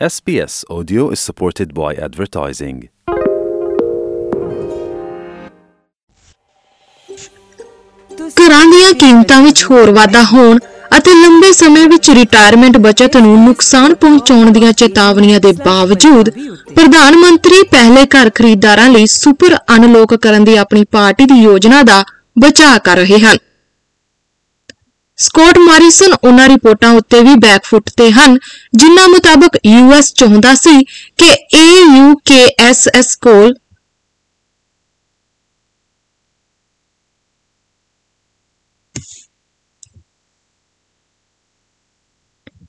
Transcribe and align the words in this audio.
SBS 0.00 0.64
Audio 0.68 1.10
is 1.10 1.20
supported 1.20 1.72
by 1.72 1.94
advertising. 1.96 2.78
ਘਰਾਂ 8.38 8.64
ਦੀਆਂ 8.66 8.92
ਕੀਮਤਾਂ 8.94 9.40
ਵਿੱਚ 9.42 9.64
ਹੋਰ 9.64 9.90
ਵਾਧਾ 9.92 10.22
ਹੋਣ 10.24 10.58
ਅਤੇ 10.96 11.14
ਲੰਬੇ 11.14 11.52
ਸਮੇਂ 11.52 11.86
ਵਿੱਚ 11.88 12.10
ਰਿਟਾਇਰਮੈਂਟ 12.10 12.76
ਬਚਤ 12.78 13.16
ਨੂੰ 13.16 13.38
ਨੁਕਸਾਨ 13.44 13.94
ਪਹੁੰਚਾਉਣ 13.94 14.50
ਦੀਆਂ 14.52 14.72
ਚੇਤਾਵਨੀਆਂ 14.72 15.40
ਦੇ 15.40 15.52
ਬਾਵਜੂਦ 15.64 16.30
ਪ੍ਰਧਾਨ 16.74 17.16
ਮੰਤਰੀ 17.18 17.62
ਪਹਿਲੇ 17.70 18.04
ਘਰ 18.16 18.30
ਖਰੀਦਦਾਰਾਂ 18.34 18.88
ਲਈ 18.88 19.06
ਸੁਪਰ 19.06 19.56
ਅਨਲੋਕ 19.76 20.14
ਕਰਨ 20.16 20.44
ਦੀ 20.44 20.56
ਆਪਣੀ 20.56 20.84
ਪਾਰਟੀ 20.92 21.24
ਦੀ 21.26 21.40
ਯੋਜਨਾ 21.42 21.82
ਦਾ 21.84 22.02
ਬਚਾਅ 22.38 22.78
ਕਰ 22.84 22.96
ਰਹੇ 22.96 23.18
ਹਨ 23.18 23.36
ਸਕੋਟ 25.18 25.58
ਮਾਰਿਸਨ 25.58 26.14
ਉਹਨਾਂ 26.24 26.48
ਰਿਪੋਰਟਾਂ 26.48 26.90
ਉੱਤੇ 26.90 27.20
ਵੀ 27.22 27.34
ਬੈਕਫੁੱਟ 27.34 27.90
ਤੇ 27.96 28.10
ਹਨ, 28.12 28.38
ਜਿਨ੍ਹਾਂ 28.76 29.08
ਮੁਤਾਬਕ 29.08 29.58
ਯੂਐਸ 29.66 30.12
ਚਾਹੁੰਦਾ 30.14 30.54
ਸੀ 30.54 30.80
ਕਿ 31.18 31.34
AUKSS 31.56 33.16
ਕੋਲ 33.20 33.54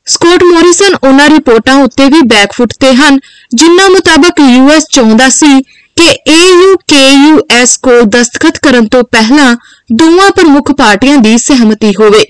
ਸਕਾਟ 0.08 0.44
ਮੋਰਿਸਨ 0.44 0.96
ਉਹਨਾਂ 1.04 1.30
ਰਿਪੋਰਟਾਂ 1.30 1.76
ਉੱਤੇ 1.76 2.06
ਵੀ 2.06 2.22
ਬੈਕਫੁੱਟ 2.22 2.74
ਤੇ 2.80 2.94
ਹਨ, 2.96 3.18
ਜਿਨ੍ਹਾਂ 3.56 3.90
ਮੁਤਾਬਕ 3.90 4.40
ਯੂਐਸ 4.40 4.84
ਚਾਹੁੰਦਾ 4.92 5.30
ਸੀ 5.30 5.60
ਕਿ 5.98 6.08
AUKUS 6.32 7.78
ਕੋਲ 7.82 8.02
ਦਸਤਖਤ 8.10 8.58
ਕਰਨ 8.58 8.88
ਤੋਂ 8.88 9.04
ਪਹਿਲਾਂ 9.04 9.56
ਦੋਵਾਂ 9.94 10.30
ਪ੍ਰਮੁੱਖ 10.32 10.72
ਪਾਰਟੀਆਂ 10.72 11.18
ਦੀ 11.18 11.38
ਸਹਿਮਤੀ 11.38 11.92
ਹੋਵੇ, 11.92 12.24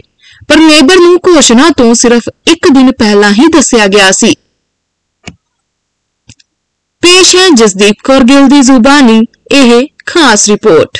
ਪਰ 0.47 0.57
ਲੇਬਰ 0.57 0.99
ਨੂੰ 0.99 1.17
ਘੋਸ਼ਣਾ 1.27 1.69
ਤੋਂ 1.77 1.93
ਸਿਰਫ 1.93 2.29
ਇੱਕ 2.47 2.67
ਦਿਨ 2.69 2.91
ਪਹਿਲਾਂ 2.91 3.31
ਹੀ 3.31 3.47
ਦੱਸਿਆ 3.47 3.87
ਗਿਆ 3.87 4.11
ਸੀ। 4.11 4.33
ਪੇਸ਼ 7.03 7.35
ਹੈ 7.35 7.49
ਜਸਦੀਪ 7.55 7.95
ਕੌਰ 8.03 8.23
ਗਿੱਲ 8.23 8.47
ਦੀ 8.47 8.61
ਜ਼ੁਬਾਨੀ, 8.61 9.19
ਇਹ 9.51 9.87
ਖਾਸ 10.05 10.47
ਰਿਪੋਰਟ। 10.49 10.97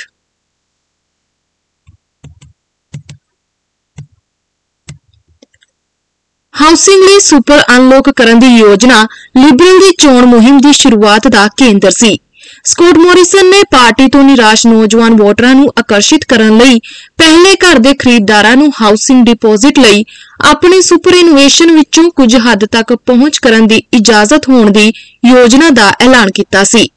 ਹਾਊਸਿੰਗ 6.53 7.03
ਲਈ 7.03 7.19
ਸੁਪਰ 7.19 7.61
ਅਨਲੋਕ 7.75 8.09
ਕਰਨ 8.09 8.39
ਦੀ 8.39 8.47
ਯੋਜਨਾ 8.47 9.01
ਲਿਬਰਲ 9.37 9.79
ਦੀ 9.79 9.91
ਚੋਣ 10.01 10.25
ਮੁਹਿੰਮ 10.25 10.59
ਦੀ 10.61 10.71
ਸ਼ੁਰੂਆਤ 10.73 11.27
ਦਾ 11.27 11.47
ਕੇਂਦਰ 11.57 11.91
ਸੀ। 11.91 12.17
ਸਕਾਟ 12.65 12.97
ਮੋਰਿਸਨ 12.97 13.49
ਨੇ 13.49 13.61
ਪਾਰਟੀ 13.71 14.07
ਤੋਂ 14.07 14.23
ਨਿਰਾਸ਼ 14.23 14.65
ਨੌਜਵਾਨ 14.67 15.15
ਵੋਟਰਾਂ 15.15 15.53
ਨੂੰ 15.55 15.67
ਆਕਰਸ਼ਿਤ 15.79 16.23
ਕਰਨ 16.25 16.57
ਲਈ 16.57 16.79
ਪਹਿਲੇ 17.17 17.53
ਘਰ 17.55 17.79
ਦੇ 17.79 17.93
ਖਰੀਦਦਾਰਾਂ 17.93 18.55
ਨੂੰ 18.55 18.71
ਹਾਊਸਿੰਗ 18.81 19.25
ਡਿਪੋਜ਼ਿਟ 19.25 19.79
ਲਈ 19.79 20.03
ਆਪਣੇ 20.45 20.81
ਸੁਪਰ 20.81 21.13
ਇਨੋਵੇਸ਼ਨ 21.13 21.75
ਵਿੱਚੋਂ 21.75 22.09
ਕੁਝ 22.11 22.35
ਹੱਦ 22.47 22.65
ਤੱਕ 22.71 22.93
ਪਹੁੰਚ 23.05 23.37
ਕਰਨ 23.39 23.67
ਦੀ 23.67 23.81
ਇਜਾਜ਼ਤ 23.93 24.49
ਹੋਣ 24.49 24.71
ਦੀ 24.71 24.91
ਯੋਜਨਾ 25.25 25.69
ਦਾ 25.71 25.91
ਐਲਾਨ 26.01 26.31
ਕੀਤਾ 26.31 26.63
ਸੀ। 26.63 26.87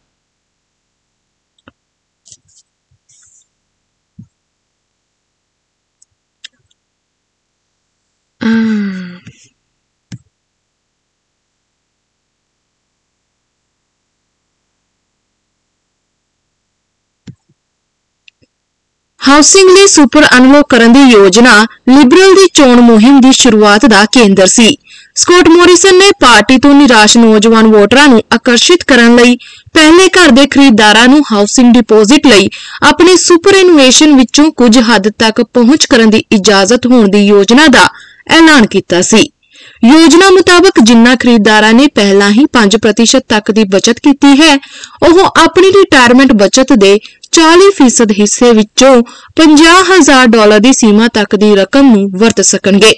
ਹਾਊਸਿੰਗ 19.28 19.70
ਲਈ 19.70 19.86
ਸੁਪਰ 19.86 20.24
ਅਨਲੋਕ 20.36 20.68
ਕਰਨ 20.68 20.92
ਦੀ 20.92 21.00
ਯੋਜਨਾ 21.02 21.52
ਲਿਬਰਲ 21.88 22.34
ਦੀ 22.34 22.46
ਚੋਣ 22.54 22.80
ਮੁਹਿੰਮ 22.80 23.20
ਦੀ 23.20 23.32
ਸ਼ੁਰੂਆਤ 23.32 23.84
ਦਾ 23.86 24.04
ਕੇਂਦਰ 24.12 24.46
ਸੀ। 24.46 24.76
ਸਕਾਟ 25.14 25.48
ਮੋਰਿਸਨ 25.48 25.98
ਨੇ 25.98 26.10
ਪਾਰਟੀ 26.20 26.56
ਤੋਂ 26.58 26.72
ਨਿਰਾਸ਼ 26.74 27.16
ਨੌਜਵਾਨ 27.18 27.66
ਵੋਟਰਾਂ 27.66 28.06
ਨੂੰ 28.08 28.22
ਆਕਰਸ਼ਿਤ 28.34 28.84
ਕਰਨ 28.84 29.16
ਲਈ 29.16 29.36
ਪਹਿਲੇ 29.74 30.08
ਘਰ 30.08 30.30
ਦੇ 30.30 30.46
ਖਰੀਦਦਾਰਾਂ 30.46 31.06
ਨੂੰ 31.08 31.22
ਹਾਊਸਿੰਗ 31.32 31.72
ਡਿਪੋਜ਼ਿਟ 31.74 32.26
ਲਈ 32.26 32.48
ਆਪਣੇ 32.82 33.16
ਸੁਪਰ 33.16 33.54
ਇਨੋਵੇਸ਼ਨ 33.54 34.16
ਵਿੱਚੋਂ 34.16 34.50
ਕੁਝ 34.52 34.78
ਹੱਦ 34.78 35.08
ਤੱਕ 35.18 35.42
ਪਹੁੰਚ 35.42 35.86
ਕਰਨ 35.86 36.10
ਦੀ 36.10 36.24
ਇਜਾਜ਼ਤ 36.32 36.86
ਹੋਣ 36.86 37.08
ਦੀ 37.08 37.26
ਯੋਜਨਾ 37.26 37.66
ਦਾ 37.66 37.88
ਐਲਾਨ 38.30 38.66
ਕੀਤਾ 38.66 39.02
ਸੀ। 39.02 39.28
ਯੋਜਨਾ 39.84 40.30
ਮੁਤਾਬਕ 40.30 40.80
ਜਿਨ੍ਹਾਂ 40.82 41.16
ਖਰੀਦਦਾਰਾਂ 41.16 41.72
ਨੇ 41.72 41.86
ਪਹਿਲਾਂ 41.86 42.30
ਹੀ 42.30 42.44
5% 42.52 43.20
ਤੱਕ 43.28 43.50
ਦੀ 43.50 43.64
ਬਚਤ 43.64 43.98
ਕੀਤੀ 43.98 44.40
ਹੈ, 44.40 44.54
ਉਹ 45.02 45.20
ਆਪਣੀ 45.42 45.68
ਰਿਟਾਇਰਮੈਂਟ 45.68 46.32
ਬਚਤ 46.32 46.72
ਦੇ 46.72 46.98
40% 47.32 48.12
ਹਿੱਸੇ 48.20 48.52
ਵਿੱਚੋਂ 48.52 49.02
50000 49.36 50.26
ਡਾਲਰ 50.26 50.58
ਦੀ 50.58 50.72
ਸੀਮਾ 50.72 51.08
ਤੱਕ 51.08 51.36
ਦੀ 51.36 51.54
ਰਕਮ 51.56 51.94
ਨੂੰ 51.96 52.10
ਵਰਤ 52.18 52.40
ਸਕਣਗੇ। 52.40 52.92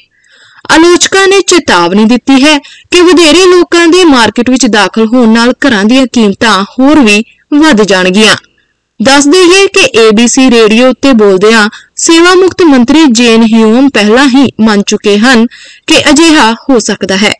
ਆਲੋਚਕਾਂ 0.73 1.29
ਨੇ 1.29 1.41
ਚੇਤਾਵਨੀ 1.41 2.05
ਦਿੱਤੀ 2.05 2.45
ਹੈ 2.45 2.59
ਕਿ 2.91 3.01
ਵਧੇਰੇ 3.01 3.47
ਲੋਕਾਂ 3.47 3.89
ਦੇ 3.89 4.05
ਮਾਰਕੀਟ 4.05 4.51
ਵਿੱਚ 4.51 4.67
ਦਾਖਲ 4.67 5.07
ਹੋਣ 5.07 5.29
ਨਾਲ 5.29 5.53
ਘਰਾਂ 5.53 5.85
ਦੀਆਂ 5.85 6.07
ਕੀਮਤਾਂ 6.13 6.63
ਹੋਰ 6.63 7.01
ਵੀ 7.01 7.25
ਵੱਧ 7.55 7.83
ਜਾਣਗੀਆਂ। 7.83 8.37
ਦੱਸ 9.03 9.29
ਦਈਏ 9.29 9.67
ਕਿ 9.67 10.09
ABC 10.09 10.51
ਰੇਡੀਓ 10.51 10.91
ਉੱਤੇ 10.91 11.13
ਬੋਲਦਿਆਂ 11.13 11.69
ਸੇਵਾ 12.01 12.35
ਮੁਕਤ 12.35 12.63
ਮੰਤਰੀ 12.63 13.05
ਜੇਨ 13.07 13.43
ਹਿਊਮ 13.43 13.89
ਪਹਿਲਾਂ 13.89 14.27
ਹੀ 14.29 14.53
ਮੰਨ 14.61 14.83
ਚੁੱਕੇ 14.83 15.19
ਹਨ 15.19 15.47
ਕਿ 15.87 16.11
ਅਜਿਹਾ 16.11 16.53
ਹੋ 16.53 16.79
ਸਕਦਾ 16.79 17.17
ਹੈ। 17.17 17.35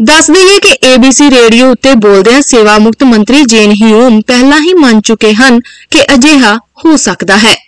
ਦੱਸ 0.00 0.30
ਦਈਏ 0.30 0.58
ਕਿ 0.58 0.76
ABC 0.88 1.30
ਰੇਡੀਓ 1.30 1.70
ਉੱਤੇ 1.70 1.94
ਬੋਲਦਿਆਂ 1.94 2.40
ਸੇਵਾ 2.42 2.78
ਮੁਕਤ 2.78 3.04
ਮੰਤਰੀ 3.04 3.44
ਜੇਨ 3.44 3.70
ਹਿਊਮ 3.70 4.20
ਪਹਿਲਾਂ 4.20 4.60
ਹੀ 4.60 4.74
ਮੰਨ 4.74 5.00
ਚੁੱਕੇ 5.00 5.34
ਹਨ 5.34 5.60
ਕਿ 5.60 6.04
ਅਜਿਹਾ 6.14 6.56
ਹੋ 6.56 6.96
ਸਕਦਾ 6.96 7.36
ਹੈ। 7.36 7.67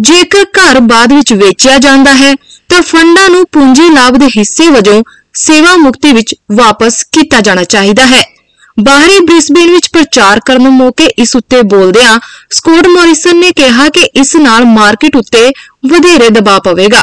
ਜੇਕਰ 0.00 0.44
ਘਰ 0.58 0.80
ਬਾਅਦ 0.80 1.12
ਵਿੱਚ 1.12 1.32
ਵੇਚਿਆ 1.32 1.78
ਜਾਂਦਾ 1.78 2.14
ਹੈ, 2.14 2.34
ਤਾਂ 2.68 2.82
ਫੰਡਾਂ 2.82 3.28
ਨੂੰ 3.30 3.44
ਪੂੰਜੀ 3.52 3.88
ਲਾਭ 3.88 4.16
ਦੇ 4.16 4.26
ਹਿੱਸੇ 4.26 4.68
ਵਜੋਂ 4.68 5.02
ਸੇਵਾ 5.34 5.76
ਮੁਕਤੀ 5.76 6.12
ਵਿੱਚ 6.12 6.34
ਵਾਪਸ 6.52 7.02
ਕੀਤਾ 7.12 7.40
ਜਾਣਾ 7.40 7.64
ਚਾਹੀਦਾ 7.64 8.06
ਹੈ। 8.06 8.22
ਬਾਹਰੀ 8.80 9.18
ਬ੍ਰਿਸਬੇਨ 9.20 9.70
ਵਿੱਚ 9.70 9.88
ਪ੍ਰਚਾਰ 9.88 10.40
ਕਰਨ 10.40 10.68
ਮੌਕੇ 10.68 11.04
ਇਸ 11.04 11.36
ਉੱਤੇ 11.36 11.62
ਬੋਲਦਿਆਂ 11.62 12.18
ਸਕੋਟ 12.50 12.86
ਮੋਰਿਸਨ 12.86 13.36
ਨੇ 13.36 13.50
ਕਿਹਾ 13.52 13.88
ਕਿ 13.88 14.00
ਇਸ 14.00 14.34
ਨਾਲ 14.36 14.64
ਮਾਰਕੀਟ 14.64 15.16
ਉੱਤੇ 15.16 15.50
ਵਧੇਰੇ 15.86 16.30
ਦਬਾਅ 16.30 16.60
ਪਵੇਗਾ। 16.60 17.02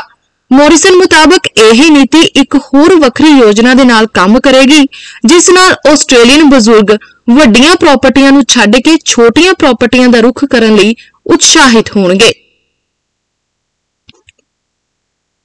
ਮੋਰਿਸਨ 0.52 0.96
ਮੁਤਾਬਕ 0.96 1.48
ਇਹ 1.58 1.92
ਨੀਤੀ 1.92 2.22
ਇੱਕ 2.22 2.56
ਹੋਰ 2.56 2.96
ਵੱਖਰੀ 2.96 3.30
ਯੋਜਨਾ 3.30 3.74
ਦੇ 3.74 3.84
ਨਾਲ 3.84 4.08
ਕੰਮ 4.08 4.40
ਕਰੇਗੀ, 4.40 4.84
ਜਿਸ 5.26 5.50
ਨਾਲ 5.50 5.76
ਆਸਟ੍ਰੇਲੀਅਨ 5.92 6.50
ਬਜ਼ੁਰਗ 6.50 6.98
ਵੱਡੀਆਂ 7.30 7.76
ਪ੍ਰਾਪਰਟੀਆਂ 7.76 8.32
ਨੂੰ 8.32 8.44
ਛੱਡ 8.50 8.76
ਕੇ 8.76 8.98
ਛੋਟੀਆਂ 9.06 9.54
ਪ੍ਰਾਪਰਟੀਆਂ 9.54 10.08
ਦਾ 10.08 10.20
ਰੁਖ 10.20 10.46
ਕਰਨ 10.46 10.76
ਲਈ 10.76 10.96
ਉਤਸ਼ਾਹਿਤ 11.26 11.96
ਹੋਣਗੇ। 11.98 12.32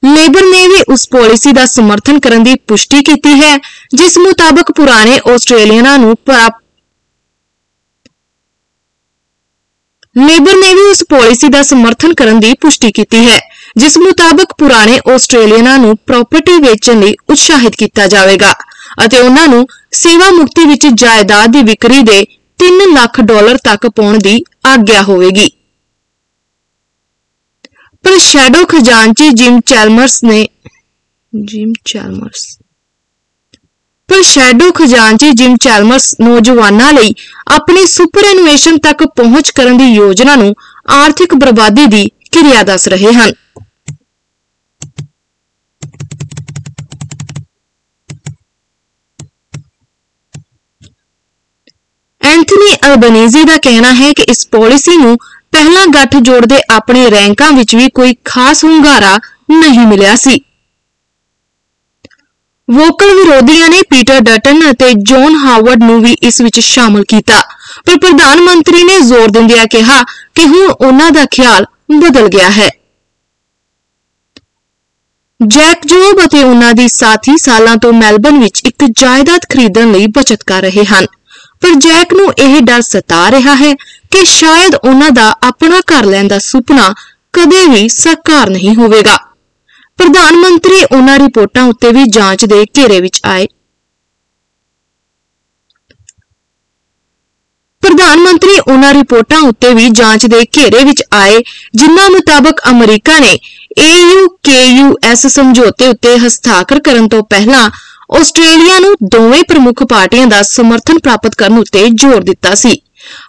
ਲੇਬਰ 0.03 0.45
ਨੇ 0.45 0.67
ਵੀ 0.69 0.83
ਉਸ 0.93 1.07
ਪਾਲਿਸੀ 1.09 1.53
ਦਾ 1.53 1.65
ਸਮਰਥਨ 1.67 2.19
ਕਰਨ 2.21 2.43
ਦੀ 2.45 2.55
ਪੁਸ਼ਟੀ 2.69 3.03
ਕੀਤੀ 3.03 3.41
ਹੈ, 3.41 3.57
ਜਿਸ 3.95 4.17
ਮੁਤਾਬਕ 4.19 4.73
ਪੁਰਾਣੇ 4.77 5.19
ਆਸਟ੍ਰੇਲੀਅਨਾਂ 5.33 5.99
ਨੂੰ 5.99 6.17
ਪ੍ਰਾਪ 6.27 6.61
ਲੇਬਰ 10.17 10.55
ਨੇ 10.55 10.73
ਵੀ 10.75 10.81
ਉਸ 10.91 11.03
ਪਾਲਿਸੀ 11.11 11.49
ਦਾ 11.49 11.63
ਸਮਰਥਨ 11.63 12.15
ਕਰਨ 12.15 12.41
ਦੀ 12.41 12.53
ਪੁਸ਼ਟੀ 12.61 12.91
ਕੀਤੀ 12.93 13.27
ਹੈ, 13.29 13.39
ਜਿਸ 13.77 13.97
ਮੁਤਾਬਕ 13.99 14.53
ਪੁਰਾਣੇ 14.59 14.99
ਆਸਟ੍ਰੇਲੀਅਨਾਂ 15.15 15.79
ਨੂੰ 15.79 15.97
ਪ੍ਰਾਪਰਟੀ 16.07 16.59
ਵੇਚਣ 16.63 17.01
ਲਈ 17.01 17.15
ਉਤਸ਼ਾਹਿਤ 17.31 17.77
ਕੀਤਾ 17.77 18.07
ਜਾਵੇਗਾ 18.07 18.53
ਅਤੇ 19.05 19.21
ਉਹਨਾਂ 19.21 19.47
ਨੂੰ 19.49 19.67
ਸੇਵਾ 19.93 20.31
ਮੁਕਤੀ 20.31 20.65
ਵਿੱਚ 20.65 20.87
ਜਾਇਦਾਦ 20.95 21.53
ਦੀ 21.53 21.63
ਵਿਕਰੀ 21.63 22.03
ਦੇ 22.03 22.25
3 22.59 22.87
ਲੱਖ 22.95 23.21
ਡਾਲਰ 23.21 23.57
ਤੱਕ 23.65 23.87
ਪਾਉਣ 23.89 24.19
ਦੀ 24.19 24.39
ਆਗਿਆ 24.67 25.03
ਹੋਵੇਗੀ। 25.03 25.51
ਪਰ 28.05 28.19
ਸ਼ੈਡੋ 28.19 28.65
ਖਜ਼ਾਨਚੀ 28.67 29.29
ਜਿਮ 29.31 29.61
ਚੈਲਮਰਸ 29.67 30.23
ਨੇ 30.25 30.47
ਜਿਮ 31.33 31.73
ਚੈਲਮਰਸ। 31.85 32.47
ਪਰ 34.09 34.23
ਸ਼ੈਡੋ 34.23 34.71
ਖਜ਼ਾਨਚੀ 34.73 35.31
ਜਿਮ 35.33 35.57
ਚੈਲਮਰਸ 35.57 36.15
ਨੌਜਵਾਨਾਂ 36.21 36.93
ਲਈ 36.93 37.13
ਆਪਣੀ 37.53 37.87
ਸੁਪਰ 37.87 38.25
ਇਨੋਵੇਸ਼ਨ 38.31 38.79
ਤੱਕ 38.79 39.05
ਪਹੁੰਚ 39.17 39.51
ਕਰਨ 39.51 39.77
ਦੀ 39.79 39.85
ਯੋਜਨਾ 39.85 40.35
ਨੂੰ 40.37 40.55
ਆਰਥਿਕ 40.91 41.35
ਬਰਬਾਦੀ 41.35 41.87
ਦੀ 41.87 42.09
ਕਿਰਿਆ 42.33 42.63
ਦੱਸ 42.63 42.89
ਰਹੇ 42.89 43.13
ਹਨ। 43.13 43.33
ਐਂਥਨੀ 52.23 52.75
ਅਲਬਨੀਜ਼ੀ 52.87 53.43
ਦਾ 53.45 53.57
ਕਹਿਣਾ 53.57 53.93
ਹੈ 53.95 54.13
ਕਿ 54.13 54.23
ਇਸ 54.29 54.47
ਪਾਲਿਸੀ 54.49 54.97
ਨੂੰ 54.97 55.17
ਪਹਿਲਾਂ 55.53 55.87
ਗੱਠ 55.87 56.17
ਜੋੜਦੇ 56.17 56.61
ਆਪਣੇ 56.71 57.11
ਰੈਂਕਾਂ 57.11 57.53
ਵਿੱਚ 57.53 57.75
ਵੀ 57.77 57.89
ਕੋਈ 57.89 58.15
ਖਾਸ 58.25 58.65
ਹੁੰਗਾਰਾ 58.65 59.19
ਨਹੀਂ 59.51 59.87
ਮਿਲਿਆ 59.87 60.15
ਸੀ। 60.17 60.41
ਵੋਕਲ 62.69 63.15
ਵਿਰੋਧੀਆਂ 63.15 63.69
ਨੇ 63.69 63.81
ਪੀਟਰ 63.91 64.21
ਡਟਨ 64.21 64.71
ਅਤੇ 64.71 64.93
ਜੌਨ 65.03 65.37
ਹਾਵਰਡ 65.37 65.83
ਨੂੰ 65.83 66.01
ਵੀ 66.03 66.15
ਇਸ 66.23 66.41
ਵਿੱਚ 66.41 66.61
ਸ਼ਾਮਲ 66.61 67.05
ਕੀਤਾ। 67.05 67.41
ਪਰ 67.87 67.99
ਪ੍ਰਧਾਨ 67.99 68.41
ਮੰਤਰੀ 68.41 68.83
ਨੇ 68.83 69.01
ਜ਼ੋਰ 69.01 69.31
ਦਿੰਦਿਆਂ 69.31 69.67
ਕਿਹਾ 69.67 70.03
ਕਿ 70.35 70.47
ਹੁਣ 70.47 70.71
ਉਹਨਾਂ 70.71 71.11
ਦਾ 71.11 71.25
ਖਿਆਲ 71.31 71.67
ਬਦਲ 71.93 72.29
ਗਿਆ 72.29 72.51
ਹੈ। 72.51 72.69
ਜੈਕ 75.41 75.87
ਜੋਬ 75.87 76.25
ਅਤੇ 76.25 76.43
ਉਹਨਾਂ 76.43 76.73
ਦੀ 76.75 76.89
ਸਾਥੀ 76.89 77.37
ਸਾਲਾਂ 77.37 77.77
ਤੋਂ 77.77 77.93
ਮੈਲਬਨ 77.93 78.39
ਵਿੱਚ 78.39 78.63
ਇੱਕ 78.65 78.85
ਜਾਇਦਾਦ 78.99 79.41
ਖਰੀਦਣ 79.51 79.93
ਲਈ 79.93 80.07
ਬਚਤ 80.07 80.43
ਕਰ 80.43 80.63
ਰਹੇ 80.63 80.85
ਹਨ। 80.85 81.07
ਪਰ 81.61 81.75
ਜੈਕ 81.79 82.13
ਨੂੰ 82.15 82.33
ਇਹ 82.39 82.61
ਡਰ 82.61 82.81
ਸਤਾ 82.81 83.31
ਰਿਹਾ 83.31 83.55
ਹੈ 83.55 83.75
ਕਿ 84.13 84.25
ਸ਼ਾਇਦ 84.25 84.75
ਉਹਨਾਂ 84.75 85.11
ਦਾ 85.11 85.35
ਆਪਣਾ 85.43 85.81
ਘਰ 85.81 86.05
ਲੈਣ 86.05 86.29
ਦਾ 86.29 86.39
ਸੁਪਨਾ 86.39 86.93
ਕਦੇ 87.33 87.67
ਵੀ 87.67 87.89
ਸਾਕਾਰ 87.89 88.51
ਨਹੀਂ 88.51 88.75
ਹੋਵੇਗਾ। 88.77 89.17
ਪ੍ਰਧਾਨ 89.99 90.37
ਮੰਤਰੀ 90.37 90.85
ਉਹਨਾਂ 90.85 91.19
ਰਿਪੋਰਟਾਂ 91.19 91.63
ਉੱਤੇ 91.63 91.93
ਵੀ 91.93 92.05
ਜਾਂਚ 92.05 92.45
ਦੇ 92.45 92.65
ਘੇਰੇ 92.79 93.01
ਵਿੱਚ 93.01 93.21
ਆਏ। 93.27 93.47
ਪ੍ਰਧਾਨ 97.83 98.19
ਮੰਤਰੀ 98.19 98.59
ਉਹਨਾਂ 98.59 98.93
ਰਿਪੋਰਟਾਂ 98.95 99.39
ਉੱਤੇ 99.39 99.75
ਵੀ 99.75 99.89
ਜਾਂਚ 99.89 100.27
ਦੇ 100.27 100.45
ਘੇਰੇ 100.57 100.85
ਵਿੱਚ 100.85 101.03
ਆਏ, 101.13 101.41
ਜਿਨ੍ਹਾਂ 101.75 102.11
ਮੁਤਾਬਕ 102.11 102.61
ਅਮਰੀਕਾ 102.71 103.19
ਨੇ 103.19 103.39
AU-KUS 103.81 105.29
ਸਮਝੌਤੇ 105.29 105.89
ਉੱਤੇ 105.89 106.19
ਹਸਤਾਖਰ 106.19 106.81
ਕਰਨ 106.81 107.09
ਤੋਂ 107.09 107.23
ਪਹਿਲਾਂ 107.23 107.71
ਆਸਟ੍ਰੇਲੀਆ 108.21 108.79
ਨੂੰ 108.79 108.95
ਦੋਵੇਂ 109.05 109.43
ਪ੍ਰਮੁੱਖ 109.49 109.83
ਪਾਰਟੀਆਂ 109.83 110.27
ਦਾ 110.27 110.43
ਸਮਰਥਨ 110.43 110.99
ਪ੍ਰਾਪਤ 110.99 111.35
ਕਰਨ 111.35 111.59
ਉੱਤੇ 111.59 111.89
ਜ਼ੋਰ 111.89 112.23
ਦਿੱਤਾ 112.23 112.55
ਸੀ। 112.55 112.81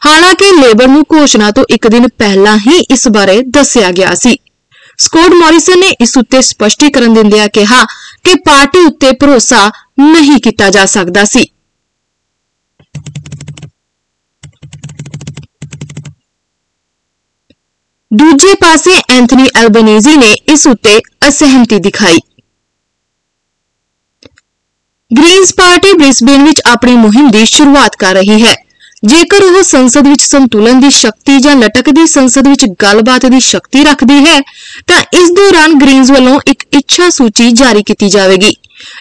ਹਾਲਾਂਕਿ 0.06 0.52
ਲੇਬਰ 0.58 0.88
ਨੂੰ 0.88 1.04
ਘੋਸ਼ਣਾ 1.14 1.52
ਤੋਂ 1.52 1.64
ਇੱਕ 1.70 1.88
ਦਿਨ 1.88 2.08
ਪਹਿਲਾਂ 2.18 2.58
ਹੀ 2.58 2.80
ਇਸ 2.92 3.08
ਬਾਰੇ 3.08 3.42
ਦੱਸਿਆ 3.50 3.92
ਗਿਆ 3.92 4.14
ਸੀ 4.16 4.36
ਸਕੋਟ 5.00 5.34
ਮੌਰਿਸਨ 5.34 5.80
ਨੇ 5.80 5.90
ਇਸ 6.02 6.18
ਉੱਤੇ 6.18 6.42
ਸਪਸ਼ਟੀਕਰਨ 6.42 7.14
ਦਿੰਦਿਆਂ 7.14 7.48
ਕਿਹਾ 7.54 7.84
ਕਿ 8.24 8.36
ਪਾਰਟੀ 8.46 8.86
ਉੱਤੇ 8.86 9.12
ਭਰੋਸਾ 9.12 9.70
ਨਹੀਂ 10.02 10.40
ਕੀਤਾ 10.40 10.70
ਜਾ 10.70 10.86
ਸਕਦਾ 10.86 11.24
ਸੀ 11.26 11.46
ਦੂਜੇ 18.12 18.54
ਪਾਸੇ 18.56 18.92
ਐਂਥਨੀ 19.12 19.48
ਐਲਬਨੀਜ਼ੀ 19.56 20.16
ਨੇ 20.16 20.34
ਇਸ 20.48 20.66
ਉੱਤੇ 20.68 21.00
ਅਸਹਿਮਤੀ 21.28 21.80
ਦਿਖਾਈ 21.80 22.20
ਗ੍ਰੀਨਸ 25.12 25.54
ਪਾਰਟੀ 25.54 25.94
ਬ੍ਰਿਸਬੇਨ 25.94 26.44
ਵਿੱਚ 26.44 26.62
ਆਪਣੀ 26.66 26.96
ਮੁਹਿੰਮ 26.96 27.32
ਦੀ 27.32 27.46
ਸ਼ੁਰੂਆਤ 27.46 27.96
ਕਰ 27.96 28.14
ਰਹੀ 28.14 28.44
ਹੈ 28.44 28.54
ਜੇਕਰ 29.04 29.44
ਉਹ 29.44 29.62
ਸੰਸਦ 29.64 30.08
ਵਿੱਚ 30.08 30.22
ਸੰਤੁਲਨ 30.22 30.80
ਦੀ 30.80 30.90
ਸ਼ਕਤੀ 30.92 31.38
ਜਾਂ 31.40 31.56
ਲਟਕਦੀ 31.56 32.06
ਸੰਸਦ 32.08 32.48
ਵਿੱਚ 32.48 32.66
ਗੱਲਬਾਤ 32.82 33.26
ਦੀ 33.26 33.40
ਸ਼ਕਤੀ 33.40 33.84
ਰੱਖਦੀ 33.84 34.20
ਹੈ, 34.26 34.40
ਤਾਂ 34.88 35.02
ਇਸ 35.14 35.32
ਦੌਰਾਨ 35.32 35.74
ਗ੍ਰੀਨਸ 35.80 36.12
ਵੱਲੋਂ 36.12 36.40
ਇੱਕ 36.48 36.64
ਇੱਛਾ 36.74 37.10
ਸੂਚੀ 37.10 37.50
ਜਾਰੀ 37.52 37.84
ਕੀਤੀ 37.84 38.10
ਜਾਵੇਗੀ, 38.10 38.56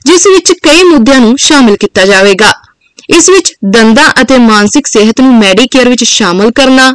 ਜਿਸ 0.07 0.27
ਵਿੱਚ 0.27 0.53
ਕਈ 0.63 0.83
ਮੁੱਦਿਆਂ 0.83 1.21
ਨੂੰ 1.21 1.37
ਸ਼ਾਮਿਲ 1.39 1.77
ਕੀਤਾ 1.77 2.07
ਜਾਵੇਗਾ। 2.07 2.53
ਇਸ 3.09 3.29
ਵਿੱਚ 3.31 3.53
ਦੰਦਾਂ 3.67 4.11
ਅਤੇ 4.23 4.39
ਮਾਨਸਿਕ 4.39 4.87
ਸਿਹਤ 4.87 5.21
ਨੂੰ 5.21 5.35
ਮੈਡੀਕੇਅਰ 5.35 5.89
ਵਿੱਚ 5.89 6.05
ਸ਼ਾਮਲ 6.05 6.51
ਕਰਨਾ 6.51 6.93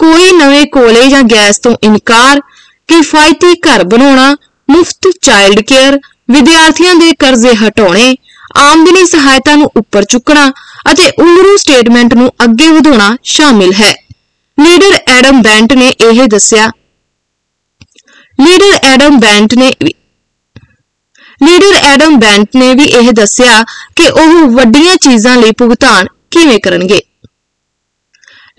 ਕੋਈ 0.00 0.30
ਨਵੇਂ 0.32 0.66
ਕੋਲੇ 0.66 1.06
ਜਾਂ 1.08 1.22
ਗੈਸ 1.32 1.58
ਤੋਂ 1.58 1.74
ਇਨਕਾਰ, 1.82 2.40
ਕਿਫਾਇਤੀ 2.88 3.54
ਘਰ 3.60 3.84
ਬਣਾਉਣਾ, 3.84 4.34
ਮੁਫਤ 4.68 5.08
ਚਾਈਲਡ 5.22 5.60
ਕੇਅਰ 5.60 5.98
ਵਿਦਿਆਰਥੀਆਂ 6.30 6.94
ਦੇ 6.94 7.12
ਕਰਜ਼ੇ 7.18 7.54
ਹਟਾਉਣੇ 7.56 8.14
ਆਮਦਨੀ 8.56 9.06
ਸਹਾਇਤਾ 9.06 9.56
ਨੂੰ 9.56 9.70
ਉੱਪਰ 9.76 10.04
ਚੁੱਕਣਾ 10.04 10.52
ਅਤੇ 10.92 11.10
ਉਮਰੂ 11.18 11.56
ਸਟੇਟਮੈਂਟ 11.56 12.14
ਨੂੰ 12.14 12.32
ਅੱਗੇ 12.44 12.68
ਵਧਾਉਣਾ 12.68 13.16
ਸ਼ਾਮਿਲ 13.22 13.72
ਹੈ। 13.72 14.06
ਲੀਡਰ 14.60 14.98
ਐਡਮ 15.08 15.42
ਬੈਂਟ 15.42 15.72
ਨੇ 15.72 15.88
ਇਹ 15.88 16.28
ਦੱਸਿਆ। 16.28 16.70
ਲੀਡਰ 18.40 18.78
ਐਡਮ 18.82 19.20
ਬੈਂਟ 19.20 19.54
ਨੇ 19.54 19.72
ਵੀ- 19.82 19.98
ਲੀਡਰ 21.48 21.74
ਐਡਮ 21.74 22.18
ਬੈਂਟ 22.18 22.48
ਨੇ 22.56 22.74
ਵੀ 22.74 22.84
ਇਹ 22.84 23.12
ਦੱਸਿਆ 23.12 23.62
ਕਿ 23.96 24.10
ਉਹ 24.10 24.50
ਵੱਡੀਆਂ 24.50 24.96
ਚੀਜ਼ਾਂ 24.96 25.36
ਲਈ 25.36 25.50
ਭੁਗਤਾਨ 25.50 26.06
ਕਿਵੇਂ 26.30 26.58
ਕਰਨਗੇ। 26.58 27.00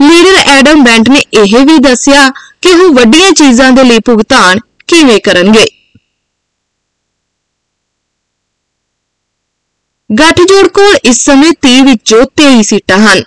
ਲੀਡਰ 0.02 0.36
ਐਡਮ 0.36 0.84
ਬੈਂਟ 0.84 1.10
ਨੇ 1.10 1.20
ਇਹ 1.34 1.66
ਵੀ 1.66 1.78
ਦੱਸਿਆ 1.78 2.30
ਕਿ 2.62 2.72
ਉਹ 2.72 2.94
ਵੱਡੀਆਂ 2.94 3.32
ਚੀਜ਼ਾਂ 3.32 3.72
ਦੇ 3.72 3.84
ਲਈ 3.84 4.00
ਭੁਗਤਾਨ 4.00 4.60
ਕਿਵੇਂ 4.88 5.20
ਕਰਨਗੇ। 5.20 5.66
ਗੱਠਜੋੜ 10.10 10.68
ਕੋਲ 10.68 10.98
ਇਸ 11.06 11.26
ਸਮੇਂ 11.26 11.52
30 11.62 11.82
ਵਿੱਚੋਂ 11.82 12.26
23 12.36 12.64
ਸੀਟਾਂ 12.64 12.98
ਹਨ। 12.98 13.20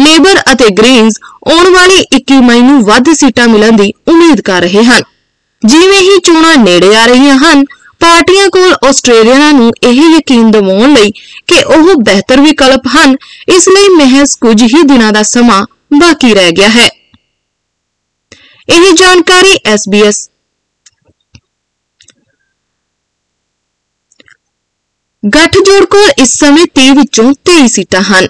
ਲੇਬਰ 0.00 0.40
ਅਤੇ 0.52 0.68
ਗ੍ਰੀਨਸ 0.70 1.14
ਆਉਣ 1.48 1.70
ਵਾਲੀ 1.74 2.04
21 2.12 2.40
ਮਈ 2.40 2.60
ਨੂੰ 2.60 2.84
ਵੱਧ 2.84 3.04
ਸੀਟਾਂ 3.12 3.48
ਮਿਲਣ 3.48 3.72
ਦੀ 3.72 3.92
ਉਮੀਦ 4.08 4.40
ਕਰ 4.40 4.62
ਰਹੇ 4.62 4.84
ਹਨ। 4.84 5.02
ਜਿਵੇਂ 5.66 5.98
ਹੀ 5.98 6.18
ਚੋਣਾਂ 6.18 6.56
ਨੇੜੇ 6.56 6.96
ਆ 6.96 7.06
ਰਹੀਆਂ 7.06 7.36
ਹਨ, 7.36 7.64
ਪਾਰਟੀਆਂ 8.00 8.48
ਕੋਲ 8.48 8.76
ਆਸਟ੍ਰੇਲੀਅਨਾਂ 8.88 9.52
ਨੂੰ 9.52 9.72
ਇਹ 9.82 10.16
ਯਕੀਨ 10.16 10.50
ਦਿਵਾਉਣ 10.50 10.94
ਲਈ 10.94 11.10
ਕਿ 11.46 11.62
ਉਹ 11.62 11.94
ਬਿਹਤਰ 11.94 12.40
ਵਿਕਲਪ 12.40 12.80
ਹਨ, 12.96 13.16
ਇਸ 13.48 13.68
ਲਈ 13.68 13.88
ਮਹਿਜ਼ 13.88 14.38
ਕੁਝ 14.40 14.62
ਹੀ 14.62 14.82
ਦਿਨਾਂ 14.82 15.12
ਦਾ 15.12 15.22
ਸਮਾਂ 15.22 15.66
ਬਾਕੀ 15.98 16.34
ਰਹਿ 16.34 16.50
ਗਿਆ 16.50 16.68
ਹੈ। 16.68 16.88
ਇਹ 18.68 18.92
ਜਾਣਕਾਰੀ 18.92 19.58
SBS 19.74 20.35
ਗੱਠਜੋੜ 25.34 25.84
ਕੋਲ 25.84 26.10
ਇਸ 26.18 26.38
ਸਮੇਂ 26.38 26.66
30 26.74 26.90
ਵਿੱਚੋਂ 26.90 27.34
23 27.44 27.68
ਸੀਟਾਂ 27.68 28.02
ਹਨ। 28.02 28.26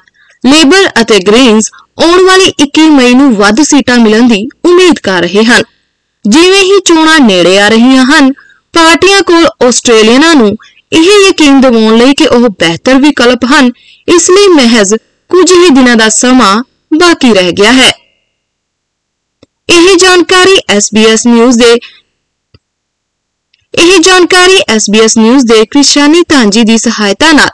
ਲੇਬਰ 0.46 0.88
ਅਤੇ 1.02 1.19
ਗ੍ਰੀਨਸ 1.19 1.70
ਆਉਣ 2.02 2.22
ਵਾਲੀ 2.22 2.52
21 2.60 2.88
ਮਈ 2.90 3.14
ਨੂੰ 3.14 3.34
ਵੱਧ 3.37 3.62
ਸੀਟਾਂ 3.62 3.98
ਮਿਲਣ 3.98 4.28
ਦੀ 4.28 4.48
ਉਮੀਦ 4.64 4.98
ਕਰ 4.98 5.22
ਰਹੇ 5.22 5.44
ਹਨ। 5.44 5.62
ਜਿਵੇਂ 6.28 6.62
ਹੀ 6.62 6.78
ਚੋਣਾਂ 6.87 7.20
ਨੇੜੇ 7.20 7.58
ਆ 7.60 7.69
ਰਹੀਆਂ 7.69 8.04
ਹਨ, 8.04 8.32
ਪਾਰਟੀਆਂ 8.72 9.22
ਕੋਲ 9.22 9.46
ਆਸਟ੍ਰੇਲੀਅਨਾਂ 9.66 10.34
ਨੂੰ 10.34 10.56
ਇਹ 10.93 11.28
ਯਕੀਨ 11.28 11.60
ਦਿਵਾਉਣ 11.60 11.96
ਲਈ 11.96 12.14
ਕਿ 12.14 12.26
ਉਹ 12.26 12.48
ਬਿਹਤਰ 12.48 12.94
ਵਿਕਲਪ 12.94 13.44
ਹਨ, 13.44 13.70
ਇਸ 14.08 14.31
ਲਈ 14.31 14.48
ਮਹਿਜ਼ 14.48 14.94
ਕੁਝ 15.28 15.52
ਹੀ 15.52 15.69
ਦਿਨਾਂ 15.69 15.96
ਦਾ 15.96 16.08
ਸਮਾਂ 16.08 16.62
ਬਾਕੀ 16.98 17.34
ਰਹਿ 17.34 17.52
ਗਿਆ 17.52 17.72
ਹੈ। 17.72 17.90
ਇਹ 19.69 19.96
ਜਾਣਕਾਰੀ 19.96 20.56
SBS 20.76 21.19
ਨਿਊਜ਼ 21.26 21.58
ਦੇ 21.58 21.76
ਇਹ 23.76 24.00
ਜਾਣਕਾਰੀ 24.00 24.58
SBS 24.58 25.11
ਨਿਊਜ਼ 25.19 25.44
ਦੇ 25.44 25.67
ਕ੍ਰਿਸ਼ਾਨੀ 25.67 26.23
ਤਾਂਜੀ 26.23 26.62
ਦੀ 26.62 26.78
ਸਹਾਇਤਾ 26.78 27.32
ਨਾਲ। 27.32 27.49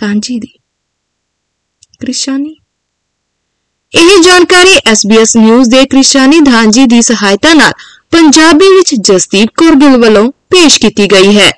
ਤਾਂਜੀ 0.00 0.38
ਦੀ। 0.38 0.58
ਕ੍ਰਿਸ਼ਾਨੀ। 2.00 2.56
ਇਹ 3.94 4.22
ਜਾਣਕਾਰੀ 4.22 4.76
SBS 4.92 5.40
ਨਿਊਜ਼ 5.40 5.70
ਦੇ 5.70 5.84
ਕ੍ਰਿਸ਼ਾਨੀ 5.84 6.40
ਧਾਂਜੀ 6.40 6.84
ਦੀ 6.84 7.02
ਸਹਾਇਤਾ 7.02 7.54
ਨਾਲ 7.54 7.72
ਪੰਜਾਬੀ 8.10 8.66
ਵਿੱਚ 8.66 8.94
ਜਸਦੀਪ 9.00 9.48
ਕੌਰ 9.56 9.74
ਗਿੱਲ 9.74 9.96
ਵੱਲੋਂ 9.96 10.30
ਪੇਸ਼ 10.30 10.80
ਕੀਤੀ 10.80 11.06
ਗਈ 11.06 11.38
ਹੈ। 11.38 11.50